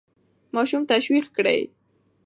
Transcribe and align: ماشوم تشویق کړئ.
ماشوم 0.55 0.81
تشویق 0.91 1.25
کړئ. 1.37 1.61